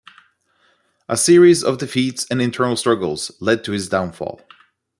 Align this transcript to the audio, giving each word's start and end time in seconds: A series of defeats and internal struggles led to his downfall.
A 1.07 1.15
series 1.15 1.63
of 1.63 1.77
defeats 1.77 2.25
and 2.31 2.41
internal 2.41 2.75
struggles 2.75 3.29
led 3.39 3.63
to 3.65 3.71
his 3.71 3.87
downfall. 3.87 4.41